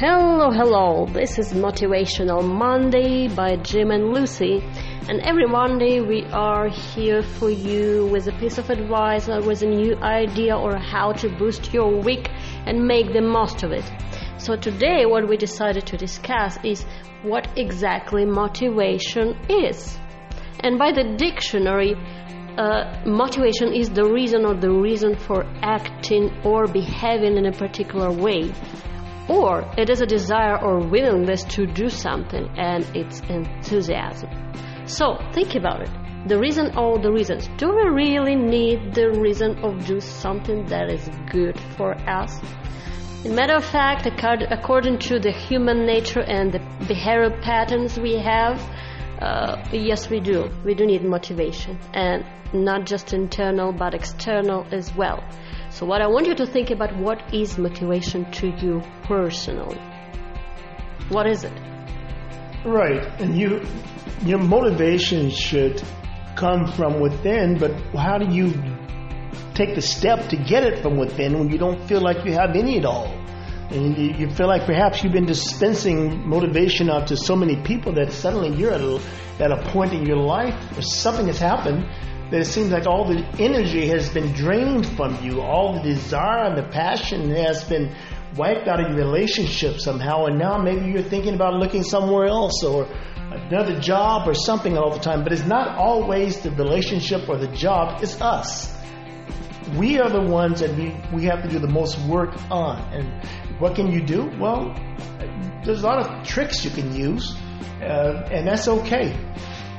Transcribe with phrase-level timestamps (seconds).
[0.00, 1.06] Hello, hello.
[1.06, 4.62] This is Motivational Monday by Jim and Lucy.
[5.08, 9.62] And every Monday we are here for you with a piece of advice or with
[9.62, 12.28] a new idea or how to boost your week
[12.64, 13.82] and make the most of it.
[14.36, 16.86] So today what we decided to discuss is
[17.24, 19.98] what exactly motivation is.
[20.60, 21.96] And by the dictionary,
[22.56, 28.12] uh, motivation is the reason or the reason for acting or behaving in a particular
[28.12, 28.52] way
[29.28, 34.30] or it is a desire or willingness to do something and it's enthusiasm.
[34.86, 35.90] So think about it.
[36.28, 37.48] The reason or the reasons.
[37.58, 42.40] Do we really need the reason of do something that is good for us?
[43.24, 48.60] In matter of fact, according to the human nature and the behavioral patterns we have,
[49.20, 50.48] uh, yes, we do.
[50.64, 55.24] We do need motivation, and not just internal but external as well.
[55.78, 59.78] So what I want you to think about what is motivation to you personally?
[61.08, 61.52] What is it?
[62.64, 63.06] Right.
[63.20, 63.64] And you
[64.24, 65.80] your motivation should
[66.34, 68.54] come from within, but how do you
[69.54, 72.56] take the step to get it from within when you don't feel like you have
[72.56, 73.06] any at all?
[73.70, 78.12] And you, feel like perhaps you've been dispensing motivation out to so many people that
[78.12, 79.00] suddenly you're at a,
[79.38, 81.86] at a point in your life or something has happened
[82.30, 86.44] that it seems like all the energy has been drained from you, all the desire
[86.44, 87.94] and the passion has been
[88.36, 92.62] wiped out of your relationship somehow, and now maybe you're thinking about looking somewhere else
[92.62, 92.84] or
[93.30, 95.22] another job or something all the time.
[95.22, 98.74] But it's not always the relationship or the job, it's us.
[99.76, 102.80] We are the ones that we, we have to do the most work on.
[102.92, 103.26] And
[103.58, 104.30] what can you do?
[104.38, 104.74] Well,
[105.64, 107.36] there's a lot of tricks you can use,
[107.82, 109.14] uh, and that's okay.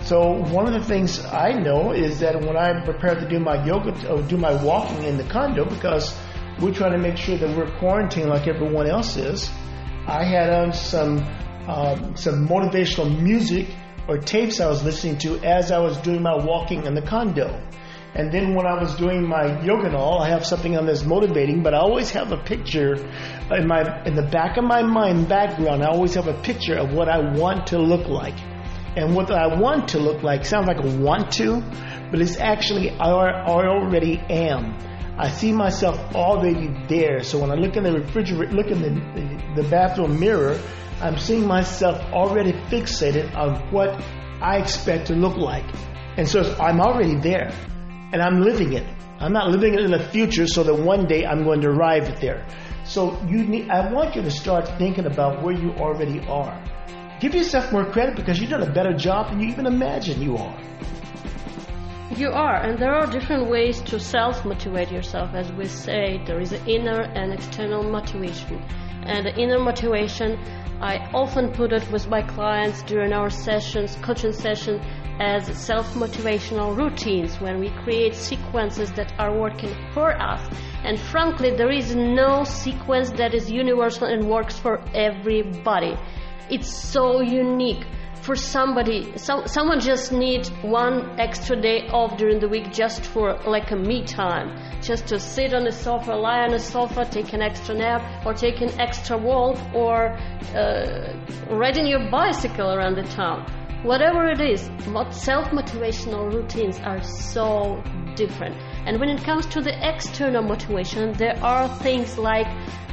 [0.10, 3.64] So one of the things I know is that when I prepare to do my
[3.64, 6.18] yoga, or do my walking in the condo, because
[6.60, 9.52] we're trying to make sure that we're quarantined like everyone else is,
[10.08, 11.20] I had on some
[11.68, 13.68] um, some motivational music
[14.08, 17.62] or tapes I was listening to as I was doing my walking in the condo.
[18.16, 21.04] And then when I was doing my yoga and all, I have something on that's
[21.06, 22.95] motivating, but I always have a picture
[23.52, 25.83] in my in the back of my mind background.
[25.83, 28.48] I always have a picture of what I want to look like
[28.95, 31.61] and what I want to look like sounds like a want to,
[32.11, 34.77] but it's actually I, I already am.
[35.17, 37.23] I see myself already there.
[37.23, 40.58] So when I look in the refrigerator, look in the, the, bathroom mirror,
[41.02, 44.02] I'm seeing myself already fixated on what
[44.42, 45.66] I expect to look like.
[46.16, 47.52] And so I'm already there
[48.14, 48.88] and I'm living it.
[49.20, 52.21] I'm not living it in the future so that one day I'm going to arrive
[52.21, 52.48] there.
[52.86, 56.64] So you need, I want you to start thinking about where you already are.
[57.20, 60.38] Give yourself more credit because you've done a better job than you even imagine you
[60.38, 60.58] are.
[62.16, 65.32] You are, and there are different ways to self motivate yourself.
[65.34, 68.64] As we say, there is an inner and external motivation.
[69.04, 70.40] And the inner motivation,
[70.82, 74.82] I often put it with my clients during our sessions, coaching sessions,
[75.20, 80.42] as self motivational routines when we create sequences that are working for us.
[80.86, 85.98] And frankly, there is no sequence that is universal and works for everybody
[86.49, 87.86] it's so unique
[88.21, 93.37] for somebody some, someone just needs one extra day off during the week just for
[93.45, 94.48] like a me time.
[94.82, 98.33] Just to sit on the sofa lie on the sofa take an extra nap or
[98.33, 100.17] take an extra walk or
[100.55, 101.14] uh,
[101.49, 103.45] riding your bicycle around the town.
[103.83, 107.82] Whatever it is what self-motivational routines are so
[108.15, 108.55] different.
[108.86, 112.48] And when it comes to the external motivation there are things like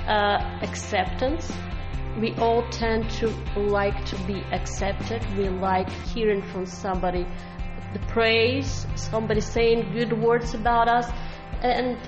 [0.06, 1.52] uh, acceptance
[2.20, 5.24] we all tend to like to be accepted.
[5.36, 7.26] We like hearing from somebody
[7.92, 11.10] the praise, somebody saying good words about us.
[11.62, 11.98] And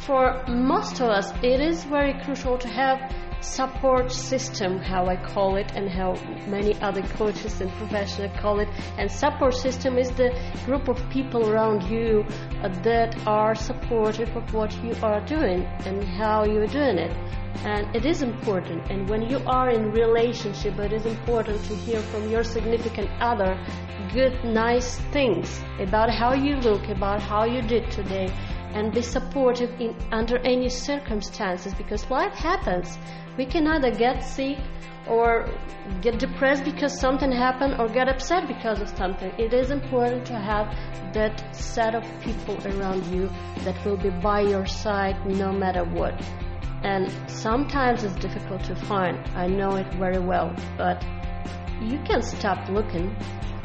[0.00, 2.98] for most of us, it is very crucial to have
[3.40, 6.14] support system, how I call it, and how
[6.46, 8.68] many other coaches and professionals call it.
[8.98, 10.30] And support system is the
[10.64, 12.24] group of people around you
[12.62, 17.12] uh, that are supportive of what you are doing and how you're doing it
[17.64, 18.90] and it is important.
[18.90, 23.58] And when you are in relationship it is important to hear from your significant other
[24.12, 28.28] good nice things about how you look about how you did today
[28.72, 32.98] and be supportive in under any circumstances because life happens.
[33.36, 34.58] We can either get sick
[35.08, 35.48] or
[36.02, 39.32] get depressed because something happened or get upset because of something.
[39.38, 40.74] It is important to have
[41.14, 43.30] that set of people around you
[43.64, 46.20] that will be by your side no matter what
[46.86, 49.18] and sometimes it's difficult to find.
[49.34, 51.04] I know it very well, but
[51.80, 53.14] you can stop looking.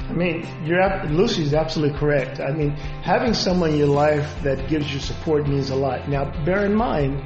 [0.09, 2.39] I mean, you're Lucy's absolutely correct.
[2.39, 2.71] I mean,
[3.03, 6.09] having someone in your life that gives you support means a lot.
[6.09, 7.21] Now, bear in mind,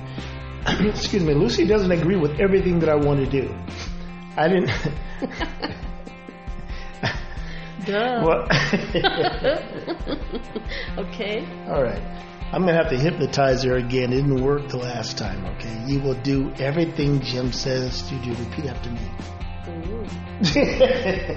[0.68, 3.56] excuse me, Lucy doesn't agree with everything that I want to do.
[4.36, 4.72] I didn't.
[7.86, 8.22] Duh.
[8.26, 8.48] well,
[11.08, 11.48] okay.
[11.70, 12.02] all right.
[12.56, 14.14] I'm gonna have to hypnotize her again.
[14.14, 15.46] It didn't work the last time.
[15.56, 18.30] Okay, you will do everything Jim says to do.
[18.34, 19.02] Repeat after me.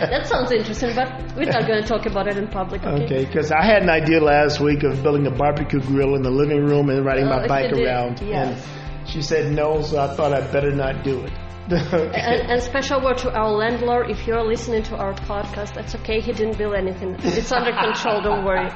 [0.00, 2.82] That sounds interesting, but we're not going to talk about it in public.
[2.84, 3.04] Okay.
[3.04, 6.30] Okay, because I had an idea last week of building a barbecue grill in the
[6.30, 8.20] living room and riding Oh, my bike around.
[8.20, 8.66] yes.
[9.02, 11.32] And she said no, so I thought I'd better not do it.
[11.92, 12.20] okay.
[12.20, 14.10] And, and special word to our landlord.
[14.10, 16.20] If you're listening to our podcast, that's okay.
[16.20, 17.16] He didn't build anything.
[17.20, 18.22] It's under control.
[18.22, 18.68] Don't worry.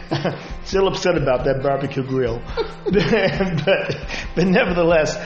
[0.64, 2.40] Still upset about that barbecue grill,
[2.84, 3.96] but
[4.36, 5.16] but nevertheless,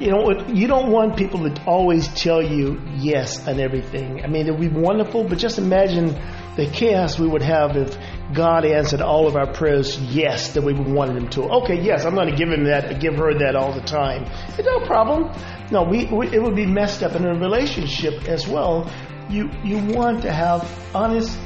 [0.00, 0.54] you know what?
[0.54, 4.24] You don't want people to always tell you yes on everything.
[4.24, 6.14] I mean, it would be wonderful, but just imagine
[6.56, 7.96] the chaos we would have if
[8.32, 11.42] God answered all of our prayers yes that we wanted Him to.
[11.62, 14.24] Okay, yes, I'm going to give him that, give her that all the time.
[14.58, 15.30] No problem.
[15.70, 18.90] No, we, we it would be messed up in a relationship as well.
[19.28, 21.38] You you want to have honest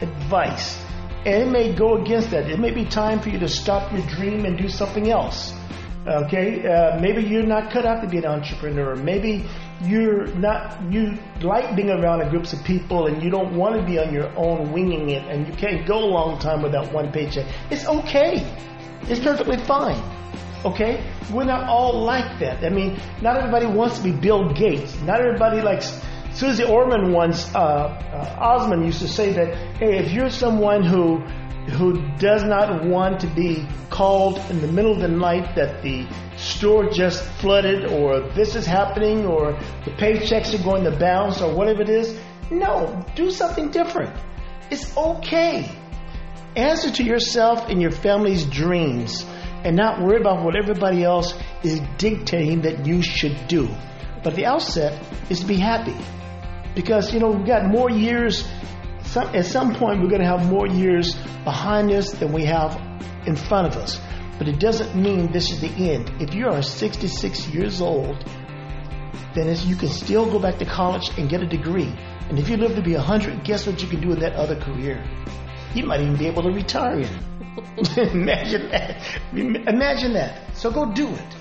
[0.00, 0.82] advice.
[1.26, 2.48] And it may go against that.
[2.48, 5.52] It may be time for you to stop your dream and do something else.
[6.06, 8.94] Okay, uh, maybe you're not cut out to be an entrepreneur.
[8.94, 9.44] Maybe
[9.82, 13.84] you're not you like being around a groups of people and you don't want to
[13.84, 17.12] be on your own winging it and you can't go a long time without one
[17.12, 17.44] paycheck.
[17.70, 18.46] It's okay.
[19.02, 20.15] It's perfectly fine.
[20.66, 21.00] Okay,
[21.32, 22.64] we're not all like that.
[22.64, 25.00] I mean, not everybody wants to be Bill Gates.
[25.02, 26.00] Not everybody likes.
[26.32, 31.18] Suze Orman once, uh, uh, Osmond used to say that, hey, if you're someone who
[31.78, 36.06] who does not want to be called in the middle of the night that the
[36.36, 39.52] store just flooded or this is happening or
[39.84, 42.16] the paychecks are going to bounce or whatever it is,
[42.50, 44.14] no, do something different.
[44.70, 45.70] It's okay.
[46.54, 49.26] Answer to yourself and your family's dreams
[49.64, 53.68] and not worry about what everybody else is dictating that you should do.
[54.22, 55.96] But the outset is to be happy.
[56.74, 58.46] Because, you know, we've got more years,
[59.04, 61.14] some, at some point, we're going to have more years
[61.44, 62.80] behind us than we have
[63.26, 64.00] in front of us.
[64.38, 66.10] But it doesn't mean this is the end.
[66.20, 68.24] If you are 66 years old,
[69.34, 71.92] then you can still go back to college and get a degree.
[72.28, 74.56] And if you live to be 100, guess what you can do in that other
[74.56, 75.04] career?
[75.74, 77.35] You might even be able to retire in.
[77.96, 79.02] Imagine that.
[79.32, 80.56] Imagine that.
[80.56, 81.36] So go do it.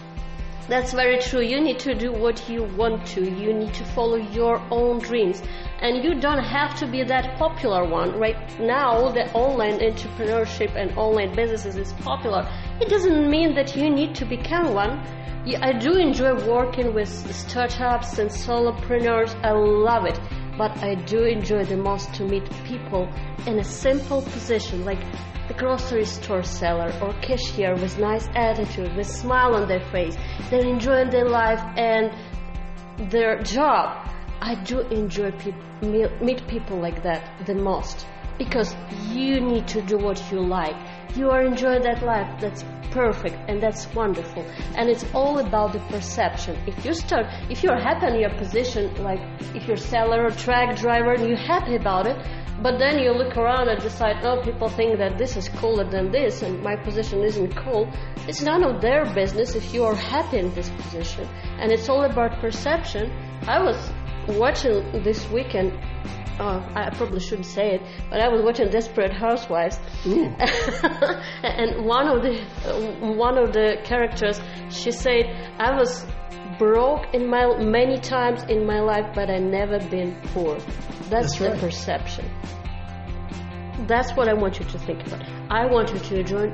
[0.67, 1.41] That's very true.
[1.41, 3.21] You need to do what you want to.
[3.21, 5.43] You need to follow your own dreams.
[5.79, 8.17] And you don't have to be that popular one.
[8.17, 12.49] Right now, the online entrepreneurship and online businesses is popular.
[12.81, 15.05] It doesn't mean that you need to become one.
[15.61, 19.35] I do enjoy working with startups and solopreneurs.
[19.43, 20.19] I love it.
[20.57, 23.07] But I do enjoy the most to meet people
[23.45, 24.99] in a simple position like
[25.57, 30.15] grocery store seller or cashier with nice attitude, with smile on their face.
[30.49, 32.11] They're enjoying their life and
[33.11, 34.09] their job.
[34.41, 35.31] I do enjoy
[35.81, 38.05] meet, meet people like that the most
[38.37, 38.75] because
[39.09, 40.75] you need to do what you like.
[41.15, 42.39] You are enjoying that life.
[42.41, 44.45] That's perfect and that's wonderful.
[44.75, 46.57] And it's all about the perception.
[46.67, 49.19] If you start, if you're happy in your position, like
[49.53, 52.17] if you're seller or truck driver and you're happy about it,
[52.61, 56.11] but then you look around and decide, oh, people think that this is cooler than
[56.11, 57.91] this and my position isn't cool.
[58.27, 61.27] It's none of their business if you are happy in this position.
[61.59, 63.11] And it's all about perception.
[63.47, 63.91] I was
[64.27, 65.73] watching this weekend,
[66.39, 69.77] uh, I probably shouldn't say it, but I was watching Desperate Housewives.
[70.05, 75.25] and one of the uh, one of the characters, she said,
[75.59, 76.05] I was
[76.57, 80.57] broke in my many times in my life, but I never been poor.
[81.09, 81.59] That's, That's the right.
[81.59, 82.25] perception.
[83.87, 85.23] That's what I want you to think about.
[85.49, 86.45] I want you to enjoy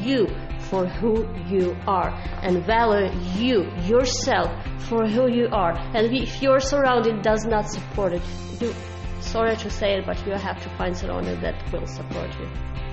[0.00, 0.26] you
[0.70, 2.10] for who you are
[2.42, 4.50] and value you yourself
[4.88, 5.76] for who you are.
[5.94, 8.22] And if your surrounding does not support it,
[8.60, 8.72] you
[9.20, 12.48] sorry to say it, but you have to find surrounding that will support you.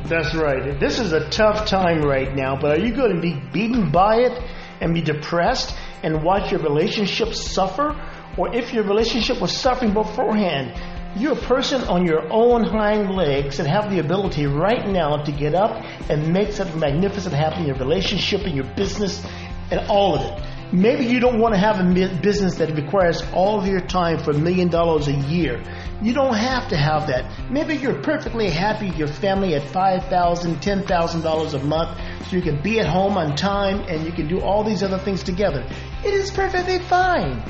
[0.05, 0.79] That's right.
[0.79, 4.17] This is a tough time right now, but are you going to be beaten by
[4.17, 4.39] it
[4.81, 7.95] and be depressed and watch your relationship suffer?
[8.37, 10.73] Or if your relationship was suffering beforehand,
[11.15, 15.31] you're a person on your own hind legs and have the ability right now to
[15.31, 19.25] get up and make something magnificent happen in your relationship, in your business,
[19.71, 20.45] and all of it.
[20.73, 24.31] Maybe you don't want to have a business that requires all of your time for
[24.31, 25.63] a million dollars a year.
[26.01, 27.49] You don't have to have that.
[27.49, 32.61] Maybe you're perfectly happy with your family at $5,000, $10,000 a month so you can
[32.61, 35.65] be at home on time and you can do all these other things together.
[36.03, 37.41] It is perfectly fine.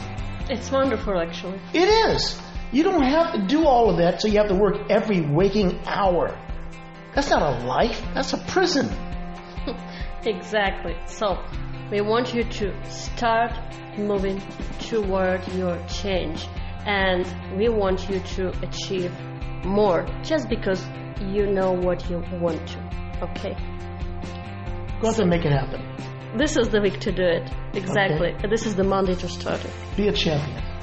[0.50, 1.60] It's wonderful, actually.
[1.74, 2.40] It is.
[2.76, 5.80] You don't have to do all of that so you have to work every waking
[5.86, 6.38] hour.
[7.14, 8.90] That's not a life, that's a prison.
[10.26, 10.98] Exactly.
[11.06, 11.38] So,
[11.90, 13.54] We want you to start
[13.96, 14.42] moving
[14.80, 16.48] toward your change.
[16.86, 17.26] And
[17.58, 19.14] we want you to achieve
[19.64, 20.84] more just because
[21.22, 22.80] you know what you want to.
[23.22, 23.56] Okay?
[25.00, 25.82] Go out and make it happen.
[26.38, 27.50] This is the week to do it.
[27.74, 28.34] Exactly.
[28.34, 28.50] Okay.
[28.50, 29.72] This is the Monday to start it.
[29.96, 30.75] Be a champion.